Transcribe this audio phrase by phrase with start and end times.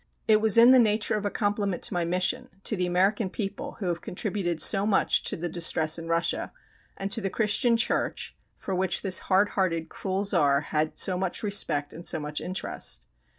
[0.27, 3.73] It was in the nature of a compliment to my mission, to the American people
[3.73, 6.51] who have contributed so much to the distress in Russia,
[6.97, 11.93] and to the Christian Church for which this "hardhearted, cruel Czar" had so much respect
[11.93, 13.05] and so much interest.